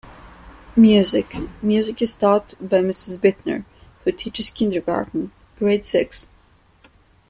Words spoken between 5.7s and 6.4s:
Six.